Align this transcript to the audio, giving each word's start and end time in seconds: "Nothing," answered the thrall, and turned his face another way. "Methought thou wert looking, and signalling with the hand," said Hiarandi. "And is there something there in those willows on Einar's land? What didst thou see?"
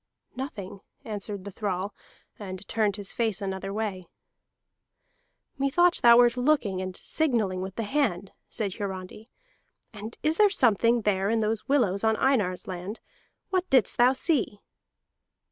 "Nothing," 0.35 0.79
answered 1.05 1.43
the 1.43 1.51
thrall, 1.51 1.93
and 2.39 2.67
turned 2.67 2.95
his 2.95 3.11
face 3.11 3.39
another 3.39 3.71
way. 3.71 4.05
"Methought 5.59 5.99
thou 6.01 6.17
wert 6.17 6.35
looking, 6.37 6.81
and 6.81 6.97
signalling 6.97 7.61
with 7.61 7.75
the 7.75 7.83
hand," 7.83 8.31
said 8.49 8.73
Hiarandi. 8.73 9.29
"And 9.93 10.17
is 10.23 10.37
there 10.37 10.49
something 10.49 11.01
there 11.01 11.29
in 11.29 11.41
those 11.41 11.67
willows 11.69 12.03
on 12.03 12.15
Einar's 12.17 12.65
land? 12.67 12.99
What 13.51 13.69
didst 13.69 13.99
thou 13.99 14.13
see?" 14.13 14.61